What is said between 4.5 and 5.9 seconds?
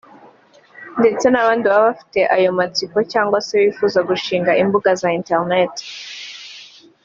imbuga za internet